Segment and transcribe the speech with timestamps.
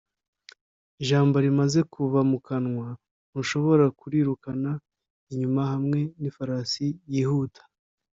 [1.01, 2.87] ijambo rimaze kuva mu kanwa,
[3.29, 4.71] ntushobora kurirukana
[5.31, 7.61] inyuma hamwe nifarasi yihuta